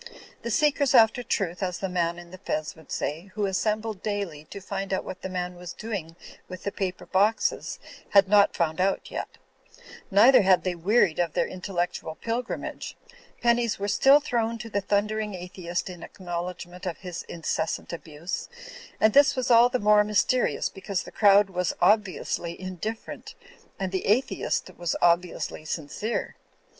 [0.41, 4.45] The seekers after truth (as the man in the fez would say) who assembled daily
[4.45, 6.15] to find out what the man was doing
[6.49, 7.77] with the paper boxes,
[8.09, 9.37] had not found out yet;
[10.09, 12.97] neither had they wearied of their intellectual pilgrimage.
[13.43, 18.49] Pennies were still thrown to the thundering atheist in acknowledgment of his incessant abuse;
[18.99, 23.35] and this was all the more mys terious because the crowd was obviously indifferent,
[23.79, 26.35] and the atheist was obviously sincere.